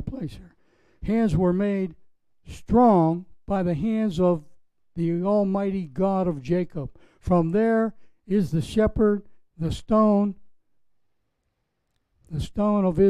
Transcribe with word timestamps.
my 0.00 0.18
place 0.18 0.32
here. 0.32 0.54
Hands 1.02 1.36
were 1.36 1.52
made 1.52 1.94
strong 2.46 3.26
by 3.46 3.62
the 3.62 3.74
hands 3.74 4.20
of 4.20 4.44
the 4.96 5.22
Almighty 5.22 5.86
God 5.86 6.26
of 6.28 6.42
Jacob. 6.42 6.90
From 7.18 7.52
there 7.52 7.94
is 8.26 8.50
the 8.50 8.62
shepherd, 8.62 9.22
the 9.58 9.72
stone, 9.72 10.34
the 12.30 12.40
stone 12.40 12.84
of 12.84 13.00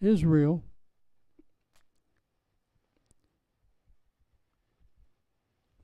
Israel. 0.00 0.62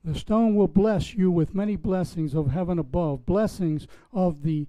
The 0.03 0.15
stone 0.19 0.55
will 0.55 0.67
bless 0.67 1.15
you 1.15 1.31
with 1.31 1.55
many 1.55 1.75
blessings 1.75 2.35
of 2.35 2.51
heaven 2.51 2.77
above, 2.77 3.25
blessings 3.25 3.87
of 4.13 4.43
the 4.43 4.67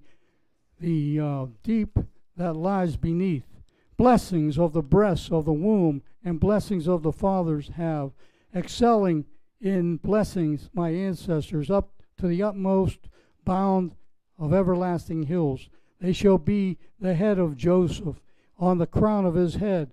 the 0.79 1.19
uh, 1.19 1.45
deep 1.63 1.97
that 2.35 2.53
lies 2.53 2.97
beneath, 2.97 3.56
blessings 3.97 4.57
of 4.57 4.73
the 4.73 4.81
breasts 4.81 5.31
of 5.31 5.45
the 5.45 5.53
womb, 5.53 6.01
and 6.23 6.39
blessings 6.39 6.87
of 6.87 7.03
the 7.03 7.11
fathers 7.11 7.69
have, 7.75 8.11
excelling 8.55 9.25
in 9.59 9.97
blessings 9.97 10.69
my 10.73 10.89
ancestors 10.89 11.69
up 11.69 11.91
to 12.17 12.27
the 12.27 12.43
utmost 12.43 13.09
bound 13.43 13.95
of 14.37 14.53
everlasting 14.53 15.23
hills. 15.23 15.69
They 15.99 16.13
shall 16.13 16.37
be 16.37 16.77
the 16.99 17.15
head 17.15 17.39
of 17.39 17.57
Joseph, 17.57 18.21
on 18.59 18.77
the 18.77 18.87
crown 18.87 19.25
of 19.25 19.35
his 19.35 19.55
head, 19.55 19.91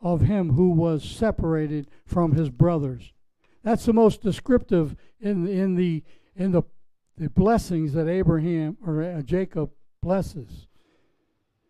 of 0.00 0.22
him 0.22 0.52
who 0.52 0.70
was 0.70 1.04
separated 1.04 1.88
from 2.04 2.32
his 2.32 2.50
brothers. 2.50 3.12
That's 3.62 3.86
the 3.86 3.92
most 3.92 4.20
descriptive 4.20 4.96
in 5.20 5.46
in 5.46 5.74
the 5.74 6.02
in 6.36 6.52
the 6.52 6.64
the 7.16 7.30
blessings 7.30 7.92
that 7.92 8.08
Abraham 8.08 8.76
or 8.84 9.02
uh, 9.02 9.22
Jacob 9.22 9.70
blesses. 10.00 10.66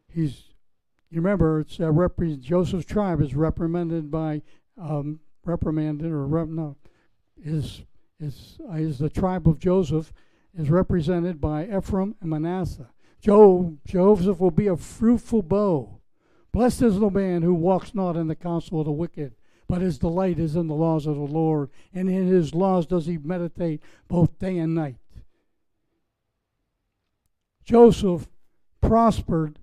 He's, 0.09 0.54
you 1.15 1.21
remember, 1.21 1.61
it's 1.61 1.79
uh, 1.79 1.93
Joseph's 2.41 2.87
tribe 2.87 3.21
is 3.21 3.35
reprimanded 3.35 4.11
by, 4.11 4.43
um, 4.81 5.21
reprimanded 5.45 6.11
or 6.11 6.27
rep- 6.27 6.49
no, 6.49 6.77
is 7.43 7.83
is 8.21 8.59
uh, 8.69 8.75
is 8.75 8.99
the 8.99 9.11
tribe 9.11 9.49
of 9.49 9.59
Joseph 9.59 10.13
is 10.57 10.71
represented 10.71 11.41
by 11.41 11.67
Ephraim 11.67 12.15
and 12.21 12.31
Manasseh. 12.31 12.91
Jo- 13.21 13.77
Joseph 13.87 14.41
will 14.41 14.51
be 14.51 14.67
a 14.67 14.77
fruitful 14.77 15.43
bough. 15.43 16.01
Blessed 16.53 16.83
is 16.83 16.99
the 16.99 17.11
man 17.11 17.43
who 17.43 17.55
walks 17.55 17.95
not 17.95 18.17
in 18.17 18.29
the 18.29 18.37
counsel 18.37 18.81
of 18.81 18.87
the 18.87 18.93
wicked, 18.93 19.35
but 19.69 19.81
his 19.81 19.99
delight 19.99 20.39
is 20.39 20.57
in 20.57 20.69
the 20.69 20.75
laws 20.75 21.07
of 21.07 21.17
the 21.17 21.23
Lord, 21.23 21.71
and 21.93 22.09
in 22.09 22.29
his 22.29 22.55
laws 22.55 22.87
does 22.87 23.07
he 23.07 23.19
meditate 23.19 23.83
both 24.09 24.39
day 24.39 24.59
and 24.59 24.75
night. 24.75 24.97
Joseph 27.65 28.29
prospered 28.81 29.59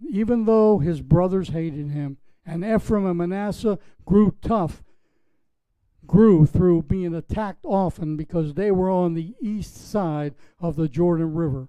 even 0.00 0.44
though 0.44 0.78
his 0.78 1.00
brothers 1.00 1.48
hated 1.48 1.88
him. 1.90 2.18
And 2.44 2.64
Ephraim 2.64 3.06
and 3.06 3.18
Manasseh 3.18 3.78
grew 4.04 4.34
tough, 4.40 4.82
grew 6.06 6.46
through 6.46 6.82
being 6.82 7.14
attacked 7.14 7.64
often 7.64 8.16
because 8.16 8.54
they 8.54 8.70
were 8.70 8.90
on 8.90 9.14
the 9.14 9.34
east 9.40 9.76
side 9.76 10.34
of 10.60 10.76
the 10.76 10.88
Jordan 10.88 11.34
River. 11.34 11.68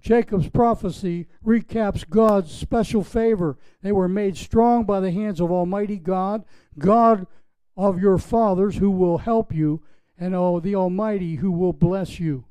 Jacob's 0.00 0.50
prophecy 0.50 1.26
recaps 1.42 2.08
God's 2.08 2.52
special 2.52 3.02
favor. 3.02 3.56
They 3.80 3.92
were 3.92 4.08
made 4.08 4.36
strong 4.36 4.84
by 4.84 5.00
the 5.00 5.10
hands 5.10 5.40
of 5.40 5.50
Almighty 5.50 5.96
God, 5.96 6.44
God 6.78 7.26
of 7.74 7.98
your 7.98 8.18
fathers 8.18 8.76
who 8.76 8.90
will 8.90 9.18
help 9.18 9.54
you, 9.54 9.82
and 10.18 10.34
oh, 10.34 10.60
the 10.60 10.74
Almighty 10.74 11.36
who 11.36 11.50
will 11.50 11.72
bless 11.72 12.20
you. 12.20 12.44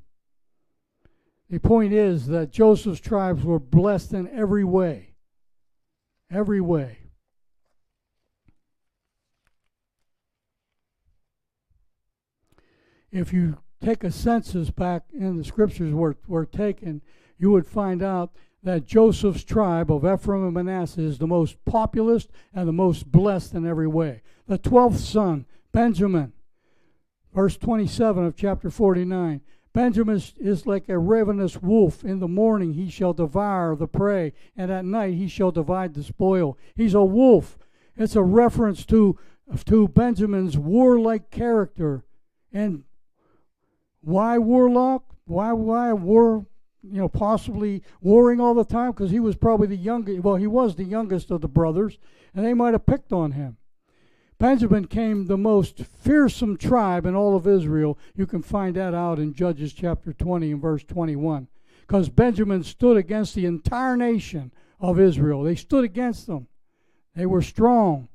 The 1.50 1.60
point 1.60 1.92
is 1.92 2.26
that 2.28 2.50
Joseph's 2.50 3.00
tribes 3.00 3.44
were 3.44 3.58
blessed 3.58 4.12
in 4.12 4.28
every 4.28 4.64
way. 4.64 5.14
Every 6.30 6.60
way. 6.60 6.98
If 13.12 13.32
you 13.32 13.58
take 13.80 14.02
a 14.02 14.10
census 14.10 14.70
back 14.70 15.04
in 15.12 15.36
the 15.36 15.44
scriptures 15.44 15.94
were, 15.94 16.16
were 16.26 16.46
taken, 16.46 17.02
you 17.38 17.50
would 17.52 17.66
find 17.66 18.02
out 18.02 18.32
that 18.64 18.86
Joseph's 18.86 19.44
tribe 19.44 19.92
of 19.92 20.04
Ephraim 20.04 20.44
and 20.44 20.54
Manasseh 20.54 21.02
is 21.02 21.18
the 21.18 21.26
most 21.26 21.62
populous 21.64 22.26
and 22.52 22.66
the 22.66 22.72
most 22.72 23.12
blessed 23.12 23.54
in 23.54 23.66
every 23.66 23.86
way. 23.86 24.22
The 24.48 24.58
twelfth 24.58 24.98
son, 24.98 25.46
Benjamin, 25.70 26.32
verse 27.32 27.56
27 27.56 28.24
of 28.24 28.34
chapter 28.34 28.70
49. 28.70 29.42
Benjamin 29.74 30.22
is 30.38 30.66
like 30.66 30.88
a 30.88 30.96
ravenous 30.96 31.60
wolf. 31.60 32.04
In 32.04 32.20
the 32.20 32.28
morning 32.28 32.74
he 32.74 32.88
shall 32.88 33.12
devour 33.12 33.74
the 33.74 33.88
prey, 33.88 34.32
and 34.56 34.70
at 34.70 34.84
night 34.84 35.14
he 35.14 35.26
shall 35.26 35.50
divide 35.50 35.94
the 35.94 36.04
spoil. 36.04 36.56
He's 36.76 36.94
a 36.94 37.04
wolf. 37.04 37.58
It's 37.96 38.14
a 38.14 38.22
reference 38.22 38.86
to, 38.86 39.18
to 39.66 39.88
Benjamin's 39.88 40.56
warlike 40.56 41.30
character. 41.32 42.04
And 42.52 42.84
why 44.00 44.38
warlock? 44.38 45.16
Why 45.26 45.52
why 45.52 45.92
war? 45.92 46.46
You 46.82 47.00
know, 47.00 47.08
possibly 47.08 47.82
warring 48.00 48.40
all 48.40 48.54
the 48.54 48.64
time 48.64 48.92
because 48.92 49.10
he 49.10 49.18
was 49.18 49.34
probably 49.34 49.66
the 49.66 49.76
youngest. 49.76 50.20
Well, 50.20 50.36
he 50.36 50.46
was 50.46 50.76
the 50.76 50.84
youngest 50.84 51.32
of 51.32 51.40
the 51.40 51.48
brothers, 51.48 51.98
and 52.32 52.44
they 52.44 52.54
might 52.54 52.74
have 52.74 52.86
picked 52.86 53.12
on 53.12 53.32
him. 53.32 53.56
Benjamin 54.38 54.86
came 54.86 55.26
the 55.26 55.36
most 55.36 55.84
fearsome 55.84 56.56
tribe 56.56 57.06
in 57.06 57.14
all 57.14 57.36
of 57.36 57.46
Israel. 57.46 57.98
You 58.14 58.26
can 58.26 58.42
find 58.42 58.76
that 58.76 58.94
out 58.94 59.18
in 59.18 59.32
Judges 59.32 59.72
chapter 59.72 60.12
20 60.12 60.52
and 60.52 60.60
verse 60.62 60.84
21. 60.84 61.48
Because 61.80 62.08
Benjamin 62.08 62.62
stood 62.64 62.96
against 62.96 63.34
the 63.34 63.46
entire 63.46 63.96
nation 63.96 64.52
of 64.80 64.98
Israel. 64.98 65.42
They 65.42 65.54
stood 65.54 65.84
against 65.84 66.26
them. 66.26 66.48
They 67.14 67.26
were 67.26 67.42
strong. 67.42 68.08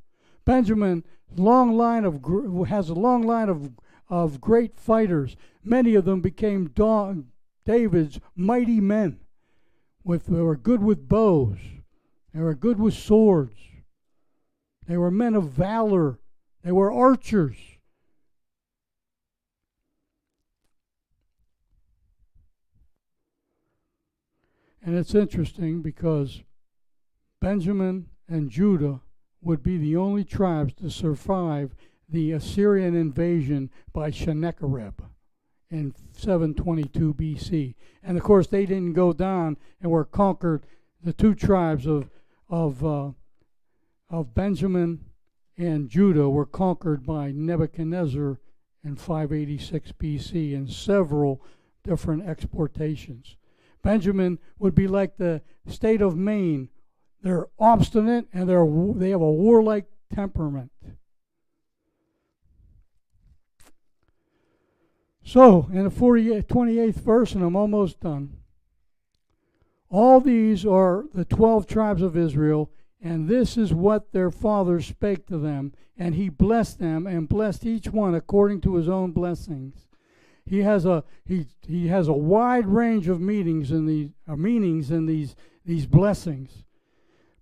Benjamin 0.46 1.03
long 1.35 1.78
line 1.78 2.06
of 2.06 2.24
has 2.68 2.90
a 2.90 2.94
long 2.94 3.24
line 3.24 3.50
of 3.50 3.72
of 4.09 4.41
great 4.41 4.75
fighters. 4.75 5.36
Many 5.63 5.94
of 5.96 6.06
them 6.06 6.22
became 6.22 6.74
David's 7.66 8.19
mighty 8.36 8.80
men. 8.80 9.19
With 10.03 10.25
they 10.25 10.41
were 10.41 10.56
good 10.56 10.81
with 10.81 11.07
bows. 11.07 11.59
They 12.34 12.41
were 12.41 12.56
good 12.56 12.80
with 12.80 12.96
swords. 12.96 13.56
They 14.89 14.97
were 14.97 15.11
men 15.11 15.35
of 15.35 15.51
valor. 15.51 16.17
They 16.63 16.72
were 16.72 16.91
archers. 16.91 17.57
And 24.83 24.97
it's 24.97 25.13
interesting 25.13 25.83
because 25.83 26.41
Benjamin 27.39 28.07
and 28.27 28.50
Judah 28.50 29.01
would 29.41 29.61
be 29.61 29.77
the 29.77 29.95
only 29.95 30.23
tribes 30.23 30.73
to 30.75 30.89
survive 30.89 31.75
the 32.09 32.31
Assyrian 32.31 32.95
invasion 32.95 33.69
by 33.94 34.09
Sennacherib 34.09 35.01
in 35.69 35.94
722 36.13 37.13
BC. 37.13 37.75
And 38.01 38.17
of 38.17 38.23
course, 38.23 38.47
they 38.47 38.66
didn't 38.66 38.94
go 38.94 39.13
down 39.13 39.57
and 39.79 39.91
were 39.91 40.03
conquered. 40.03 40.66
The 41.03 41.13
two 41.13 41.35
tribes 41.35 41.85
of 41.85 42.09
of 42.50 42.83
uh, 42.83 43.11
of 44.09 44.34
Benjamin 44.34 45.06
and 45.58 45.90
Judah 45.90 46.30
were 46.30 46.46
conquered 46.46 47.06
by 47.06 47.31
Nebuchadnezzar 47.31 48.40
in 48.84 48.96
586 48.96 49.92
BC 49.94 50.53
in 50.53 50.68
several 50.68 51.42
different 51.84 52.24
exportations. 52.24 53.36
Benjamin 53.81 54.40
would 54.58 54.74
be 54.74 54.88
like 54.88 55.18
the 55.18 55.42
state 55.68 56.02
of 56.02 56.18
Maine. 56.18 56.69
They're 57.22 57.48
obstinate 57.59 58.28
and 58.34 58.48
they're, 58.48 58.66
they 58.96 59.09
have 59.09 59.22
a 59.22 59.31
warlike 59.31 59.86
temperament. 60.14 60.72
So, 65.24 65.69
in 65.72 65.84
the 65.84 65.92
28th 65.92 66.96
verse, 66.96 67.34
and 67.36 67.44
I'm 67.44 67.56
almost 67.56 68.00
done, 68.00 68.38
all 69.90 70.19
these 70.19 70.66
are 70.66 71.06
the 71.14 71.25
12 71.25 71.68
tribes 71.68 72.02
of 72.02 72.18
Israel 72.18 72.72
and 73.02 73.30
this 73.30 73.58
is 73.58 73.74
what 73.74 74.12
their 74.12 74.30
father 74.30 74.81
spake 74.81 75.25
to 75.28 75.38
them. 75.38 75.74
And 75.98 76.16
he 76.16 76.30
blessed 76.30 76.80
them 76.80 77.07
and 77.07 77.30
blessed 77.30 77.66
each 77.66 77.90
one 77.90 78.13
according 78.13 78.62
to 78.62 78.75
his 78.75 78.90
own 78.90 79.12
blessings. 79.12 79.88
He 80.46 80.60
has 80.60 80.86
a 80.86 81.04
he 81.25 81.48
he 81.68 81.88
has 81.88 82.07
a 82.07 82.13
wide 82.13 82.66
range 82.66 83.07
of 83.07 83.22
meanings 83.22 83.72
in 83.72 83.86
these 83.86 84.10
uh, 84.28 84.36
meanings 84.36 84.90
in 84.90 85.06
these 85.06 85.36
these 85.63 85.86
blessings. 85.86 86.63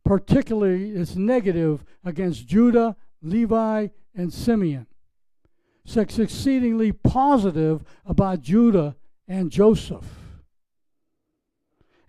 Particularly, 0.04 0.92
it's 0.92 1.16
negative 1.16 1.84
against 2.04 2.48
Judah, 2.48 2.96
Levi, 3.22 3.88
and 4.16 4.34
Simeon. 4.34 4.88
It's 5.86 6.20
exceedingly 6.20 6.92
positive 6.92 7.84
about 8.06 8.42
Judah 8.42 8.96
and 9.28 9.52
Joseph. 9.52 10.06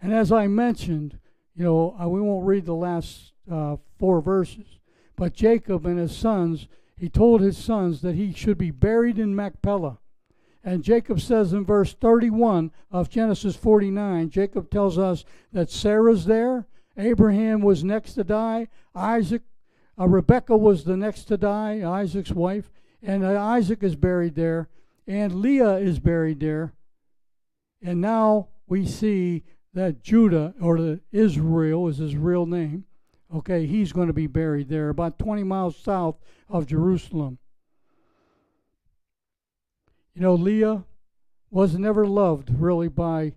And 0.00 0.12
as 0.12 0.32
I 0.32 0.46
mentioned, 0.46 1.18
you 1.54 1.64
know, 1.64 1.96
we 2.08 2.20
won't 2.20 2.46
read 2.46 2.66
the 2.66 2.74
last 2.74 3.32
uh, 3.50 3.76
four 3.98 4.20
verses. 4.20 4.78
But 5.16 5.34
Jacob 5.34 5.86
and 5.86 5.98
his 5.98 6.16
sons, 6.16 6.68
he 6.96 7.08
told 7.08 7.40
his 7.40 7.56
sons 7.56 8.00
that 8.02 8.14
he 8.14 8.32
should 8.32 8.58
be 8.58 8.70
buried 8.70 9.18
in 9.18 9.34
Machpelah. 9.34 9.98
And 10.64 10.82
Jacob 10.82 11.20
says 11.20 11.52
in 11.52 11.64
verse 11.64 11.94
31 11.94 12.72
of 12.90 13.08
Genesis 13.08 13.56
49, 13.56 14.30
Jacob 14.30 14.70
tells 14.70 14.98
us 14.98 15.24
that 15.52 15.70
Sarah's 15.70 16.26
there 16.26 16.66
Abraham 16.98 17.60
was 17.60 17.84
next 17.84 18.14
to 18.14 18.24
die. 18.24 18.68
Isaac, 18.94 19.42
uh, 19.98 20.08
Rebecca 20.08 20.56
was 20.56 20.84
the 20.84 20.96
next 20.96 21.24
to 21.24 21.36
die, 21.36 21.88
Isaac's 21.88 22.32
wife. 22.32 22.70
And 23.02 23.24
uh, 23.24 23.40
Isaac 23.40 23.82
is 23.82 23.94
buried 23.94 24.34
there. 24.34 24.68
And 25.06 25.36
Leah 25.36 25.76
is 25.76 26.00
buried 26.00 26.40
there. 26.40 26.74
And 27.80 28.00
now 28.00 28.48
we 28.66 28.84
see 28.84 29.44
that 29.72 30.02
Judah, 30.02 30.54
or 30.60 30.98
Israel 31.12 31.86
is 31.86 31.98
his 31.98 32.16
real 32.16 32.44
name, 32.44 32.84
okay, 33.34 33.66
he's 33.66 33.92
going 33.92 34.06
to 34.06 34.12
be 34.12 34.26
buried 34.26 34.68
there, 34.68 34.88
about 34.88 35.18
20 35.18 35.44
miles 35.44 35.76
south 35.76 36.16
of 36.48 36.66
Jerusalem. 36.66 37.38
You 40.14 40.22
know, 40.22 40.34
Leah 40.34 40.84
was 41.50 41.78
never 41.78 42.06
loved 42.06 42.50
really 42.50 42.88
by 42.88 43.34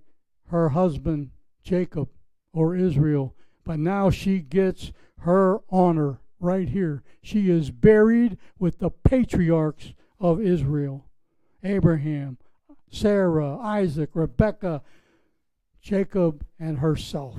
her 0.47 0.69
husband 0.69 1.31
Jacob 1.63 2.09
or 2.53 2.75
Israel, 2.75 3.35
but 3.63 3.79
now 3.79 4.09
she 4.09 4.39
gets 4.39 4.91
her 5.19 5.59
honor 5.69 6.19
right 6.39 6.69
here. 6.69 7.03
She 7.21 7.49
is 7.49 7.71
buried 7.71 8.37
with 8.57 8.79
the 8.79 8.89
patriarchs 8.89 9.93
of 10.19 10.41
Israel 10.41 11.05
Abraham, 11.63 12.39
Sarah, 12.89 13.57
Isaac, 13.59 14.09
Rebekah, 14.15 14.81
Jacob, 15.79 16.43
and 16.59 16.79
herself. 16.79 17.37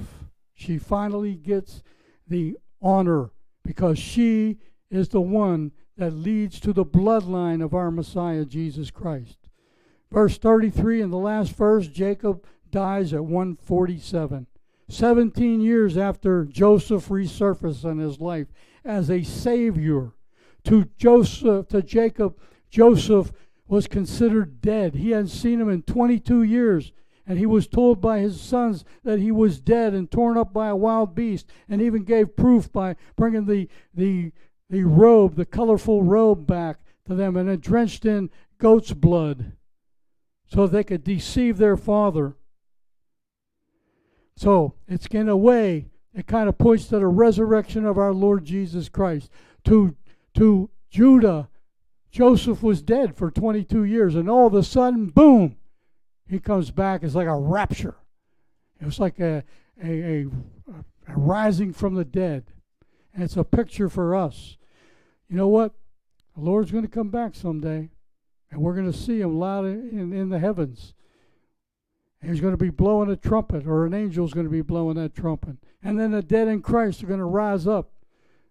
She 0.55 0.79
finally 0.79 1.35
gets 1.35 1.83
the 2.33 2.57
honor 2.81 3.31
because 3.63 3.99
she 3.99 4.59
is 4.91 5.11
the 5.11 5.21
one 5.21 5.71
that 5.97 6.13
leads 6.13 6.59
to 6.61 6.73
the 6.73 6.85
bloodline 6.85 7.63
of 7.63 7.75
our 7.75 7.91
Messiah, 7.91 8.45
Jesus 8.45 8.91
Christ. 8.91 9.39
Verse 10.11 10.39
33 10.39 11.03
in 11.03 11.11
the 11.11 11.19
last 11.19 11.55
verse, 11.55 11.87
Jacob 11.87 12.45
dies 12.71 13.13
at 13.13 13.25
147. 13.25 14.47
17 14.89 15.61
years 15.61 15.97
after 15.97 16.45
Joseph 16.45 17.09
resurfaced 17.09 17.85
in 17.85 17.99
his 17.99 18.21
life 18.21 18.49
as 18.85 19.11
a 19.11 19.23
savior 19.23 20.13
to 20.65 20.87
Joseph 20.97 21.69
to 21.69 21.83
Jacob, 21.83 22.39
Joseph 22.71 23.33
was 23.69 23.87
considered 23.87 24.61
dead. 24.61 24.95
He 24.95 25.11
hadn't 25.11 25.29
seen 25.29 25.61
him 25.61 25.69
in 25.69 25.83
22 25.83 26.43
years. 26.43 26.93
And 27.27 27.39
he 27.39 27.47
was 27.47 27.67
told 27.67 28.01
by 28.01 28.19
his 28.19 28.41
sons 28.41 28.85
that 29.05 29.21
he 29.21 29.31
was 29.31 29.61
dead 29.61 29.95
and 29.95 30.11
torn 30.11 30.37
up 30.37 30.53
by 30.53 30.69
a 30.69 30.77
wild 30.77 31.15
beast, 31.15 31.47
and 31.69 31.81
even 31.81 32.03
gave 32.03 32.37
proof 32.37 32.73
by 32.73 32.97
bringing 33.17 33.47
the, 33.47 33.69
the, 33.95 34.33
the 34.69 34.85
robe, 34.85 35.37
the 35.37 35.47
colorful 35.47 36.03
robe, 36.03 36.47
back 36.47 36.81
to 37.07 37.15
them, 37.15 37.37
and 37.37 37.49
it 37.49 37.61
drenched 37.61 38.05
in 38.05 38.31
goat's 38.59 38.93
blood 38.93 39.53
so 40.47 40.67
they 40.67 40.85
could 40.85 41.05
deceive 41.05 41.59
their 41.59 41.77
father. 41.77 42.37
So 44.37 44.75
it's 44.89 45.07
in 45.07 45.29
a 45.29 45.37
way, 45.37 45.87
it 46.15 46.27
kind 46.27 46.49
of 46.49 46.59
points 46.59 46.87
to 46.87 46.99
the 46.99 47.07
resurrection 47.07 47.87
of 47.87 47.99
our 47.99 48.13
Lord 48.13 48.45
Jesus 48.45 48.89
Christ. 48.89 49.31
To, 49.65 49.97
to 50.35 50.71
Judah, 50.91 51.49
Joseph 52.11 52.63
was 52.63 52.83
dead 52.83 53.17
for 53.17 53.31
22 53.31 53.85
years, 53.85 54.15
and 54.15 54.29
all 54.29 54.47
of 54.47 54.55
a 54.55 54.63
sudden, 54.63 55.07
boom, 55.07 55.57
he 56.29 56.39
comes 56.39 56.71
back. 56.71 57.03
It's 57.03 57.15
like 57.15 57.27
a 57.27 57.37
rapture. 57.37 57.97
It 58.81 58.87
was 58.87 58.99
like 58.99 59.21
a, 59.21 59.45
a, 59.83 59.91
a, 59.91 60.27
a 61.09 61.17
rising 61.17 61.73
from 61.73 61.95
the 61.95 62.05
dead. 62.05 62.45
And 63.15 63.23
it's 63.23 63.37
a 63.37 63.45
picture 63.45 63.89
for 63.89 64.15
us. 64.15 64.57
You 65.29 65.37
know 65.37 65.49
what? 65.49 65.75
The 66.35 66.43
Lord's 66.43 66.73
going 66.73 66.85
to 66.85 66.91
come 66.91 67.11
back 67.11 67.35
someday, 67.35 67.91
and 68.51 68.61
we're 68.61 68.75
going 68.75 68.91
to 68.91 68.99
see 68.99 69.21
him 69.21 69.39
loud 69.39 69.67
in, 69.67 70.13
in 70.13 70.31
the 70.31 70.39
heavens. 70.39 70.95
And 72.21 72.31
he's 72.31 72.41
going 72.41 72.55
to 72.55 72.65
be 72.65 72.71
blowing 72.71 73.11
a 73.11 73.17
trumpet, 73.17 73.67
or 73.67 73.85
an 73.85 73.93
angel's 73.93 74.33
going 74.33 74.47
to 74.47 74.53
be 74.53 74.63
blowing 74.63 74.97
that 74.97 75.15
trumpet. 75.15 75.57
And 75.83 75.99
then 75.99 76.13
the 76.13 76.23
dead 76.23 76.49
in 76.49 76.63
Christ 76.63 77.03
are 77.03 77.07
going 77.07 77.19
to 77.19 77.27
rise 77.27 77.67
up. 77.67 77.91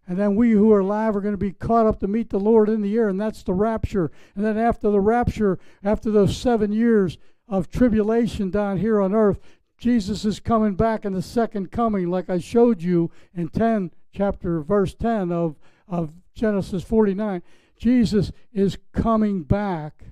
And 0.08 0.20
then 0.20 0.36
we 0.36 0.52
who 0.52 0.74
are 0.74 0.80
alive 0.80 1.16
are 1.16 1.22
going 1.22 1.34
to 1.34 1.38
be 1.38 1.54
caught 1.54 1.86
up 1.86 2.00
to 2.02 2.08
meet 2.08 2.30
the 2.30 2.40
Lord 2.40 2.68
in 2.68 2.82
the 2.82 2.96
air, 2.98 3.08
and 3.08 3.20
that's 3.20 3.44
the 3.44 3.54
rapture. 3.54 4.12
And 4.36 4.44
then 4.44 4.58
after 4.58 4.92
the 4.92 5.00
rapture, 5.00 5.58
after 5.84 6.12
those 6.12 6.36
seven 6.36 6.72
years, 6.72 7.18
of 7.52 7.70
tribulation 7.70 8.50
down 8.50 8.78
here 8.78 9.00
on 9.00 9.14
earth, 9.14 9.40
Jesus 9.78 10.26
is 10.26 10.40
coming 10.40 10.76
back 10.76 11.06
in 11.06 11.14
the 11.14 11.22
second 11.22 11.72
coming, 11.72 12.10
like 12.10 12.30
I 12.30 12.40
showed 12.40 12.82
you 12.82 13.12
in 13.36 13.50
10, 13.50 13.92
chapter 14.14 14.62
verse 14.62 14.94
10 14.94 15.32
of, 15.32 15.58
of 15.88 16.14
Genesis 16.34 16.84
49. 16.84 17.44
Jesus 17.78 18.32
is 18.54 18.78
coming 18.94 19.44
back, 19.44 20.06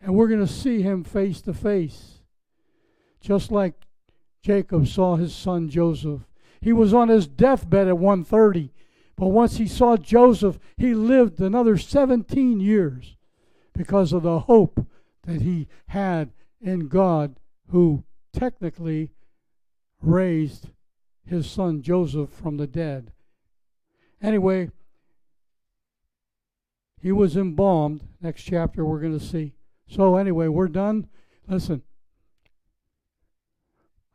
and 0.00 0.14
we're 0.14 0.28
going 0.28 0.46
to 0.46 0.52
see 0.52 0.80
him 0.80 1.04
face 1.04 1.40
to 1.42 1.52
face. 1.52 2.20
Just 3.20 3.50
like 3.50 3.74
Jacob 4.42 4.86
saw 4.86 5.16
his 5.16 5.34
son 5.34 5.68
Joseph. 5.68 6.22
He 6.60 6.72
was 6.72 6.94
on 6.94 7.08
his 7.08 7.26
deathbed 7.26 7.88
at 7.88 7.98
130, 7.98 8.72
but 9.16 9.26
once 9.26 9.56
he 9.56 9.66
saw 9.66 9.96
Joseph, 9.96 10.58
he 10.76 10.94
lived 10.94 11.40
another 11.40 11.76
17 11.76 12.60
years 12.60 13.16
because 13.74 14.12
of 14.12 14.22
the 14.22 14.40
hope 14.40 14.86
that 15.24 15.42
he 15.42 15.66
had 15.88 16.30
in 16.60 16.88
God 16.88 17.36
who 17.70 18.04
technically 18.32 19.10
raised 20.00 20.68
his 21.24 21.50
son 21.50 21.82
Joseph 21.82 22.30
from 22.30 22.56
the 22.56 22.66
dead. 22.66 23.12
Anyway, 24.22 24.70
he 27.00 27.12
was 27.12 27.36
embalmed. 27.36 28.02
Next 28.20 28.42
chapter 28.42 28.84
we're 28.84 29.00
going 29.00 29.18
to 29.18 29.24
see. 29.24 29.54
So, 29.88 30.16
anyway, 30.16 30.48
we're 30.48 30.68
done. 30.68 31.08
Listen, 31.48 31.82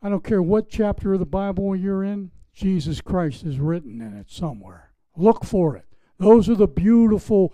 I 0.01 0.09
don't 0.09 0.23
care 0.23 0.41
what 0.41 0.69
chapter 0.69 1.13
of 1.13 1.19
the 1.19 1.25
Bible 1.25 1.75
you're 1.75 2.03
in, 2.03 2.31
Jesus 2.53 3.01
Christ 3.01 3.43
is 3.45 3.59
written 3.59 4.01
in 4.01 4.17
it 4.17 4.29
somewhere. 4.29 4.91
Look 5.15 5.45
for 5.45 5.75
it. 5.75 5.85
Those 6.17 6.49
are 6.49 6.55
the 6.55 6.67
beautiful 6.67 7.53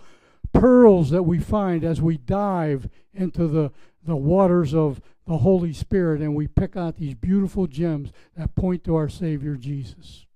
pearls 0.52 1.10
that 1.10 1.24
we 1.24 1.38
find 1.38 1.84
as 1.84 2.00
we 2.00 2.16
dive 2.16 2.88
into 3.12 3.46
the 3.46 3.70
the 4.08 4.16
waters 4.16 4.74
of 4.74 5.00
the 5.26 5.38
Holy 5.38 5.72
Spirit 5.72 6.20
and 6.20 6.34
we 6.34 6.48
pick 6.48 6.76
out 6.76 6.96
these 6.96 7.14
beautiful 7.14 7.66
gems 7.66 8.10
that 8.36 8.54
point 8.54 8.84
to 8.84 8.96
our 8.96 9.08
Savior 9.08 9.54
Jesus. 9.54 10.26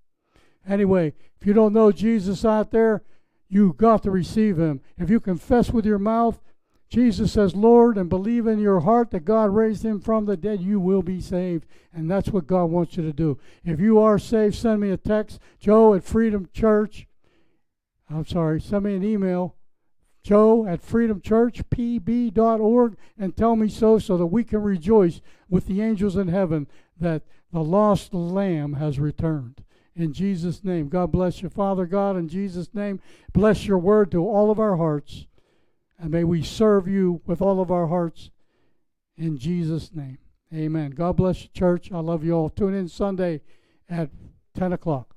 Anyway, 0.69 1.15
if 1.41 1.47
you 1.47 1.53
don't 1.53 1.73
know 1.73 1.91
Jesus 1.91 2.45
out 2.45 2.71
there, 2.71 3.03
you 3.49 3.75
got 3.77 4.03
to 4.03 4.11
receive 4.11 4.59
him. 4.59 4.81
If 4.99 5.11
you 5.11 5.21
confess 5.21 5.71
with 5.71 5.85
your 5.85 5.99
mouth, 5.99 6.41
Jesus 6.89 7.33
says, 7.33 7.55
Lord, 7.55 7.97
and 7.97 8.11
believe 8.11 8.47
in 8.47 8.59
your 8.59 8.81
heart 8.81 9.11
that 9.11 9.25
God 9.25 9.55
raised 9.55 9.83
him 9.83 9.99
from 9.99 10.27
the 10.27 10.37
dead, 10.37 10.61
you 10.61 10.79
will 10.79 11.03
be 11.03 11.21
saved. 11.21 11.65
And 11.93 12.11
that's 12.11 12.29
what 12.29 12.47
God 12.47 12.67
wants 12.67 12.97
you 12.97 13.03
to 13.03 13.15
do. 13.15 13.39
If 13.65 13.81
you 13.81 13.99
are 13.99 14.19
saved, 14.19 14.55
send 14.55 14.81
me 14.81 14.91
a 14.91 14.99
text, 14.99 15.39
joe 15.59 15.95
at 15.95 16.05
Freedom 16.05 16.49
Church. 16.53 17.07
I'm 18.11 18.27
sorry, 18.27 18.61
send 18.61 18.85
me 18.85 18.95
an 18.95 19.05
email, 19.05 19.57
joe 20.23 20.67
at 20.67 20.83
freedomchurchpb.org 20.83 22.97
and 23.19 23.37
tell 23.37 23.57
me 23.57 23.69
so 23.69 23.99
so 23.99 24.17
that 24.17 24.27
we 24.27 24.45
can 24.45 24.63
rejoice 24.63 25.21
with 25.49 25.67
the 25.67 25.81
angels 25.81 26.17
in 26.17 26.29
heaven 26.29 26.69
that 26.99 27.23
the 27.53 27.63
lost 27.63 28.15
lamb 28.15 28.75
has 28.75 28.99
returned. 28.99 29.63
In 29.95 30.13
Jesus' 30.13 30.65
name, 30.65 30.89
God 30.89 31.13
bless 31.13 31.43
you, 31.43 31.51
Father 31.51 31.85
God, 31.85 32.17
in 32.17 32.29
Jesus' 32.29 32.73
name, 32.73 33.01
bless 33.33 33.67
your 33.67 33.79
word 33.79 34.11
to 34.13 34.27
all 34.27 34.51
of 34.51 34.59
our 34.59 34.77
hearts. 34.77 35.27
And 35.99 36.11
may 36.11 36.25
we 36.25 36.43
serve 36.43 36.89
you 36.89 37.21
with 37.27 37.43
all 37.43 37.61
of 37.61 37.71
our 37.71 37.89
hearts 37.89 38.31
in 39.17 39.37
Jesus' 39.37 39.95
name. 39.95 40.19
Amen. 40.53 40.93
God 40.93 41.17
bless 41.17 41.43
you, 41.43 41.49
church. 41.55 41.93
I 41.93 42.01
love 42.01 42.25
you 42.25 42.33
all. 42.33 42.49
Tune 42.49 42.75
in 42.75 42.89
Sunday 42.89 43.43
at 43.89 44.11
10 44.55 44.73
o'clock. 44.73 45.15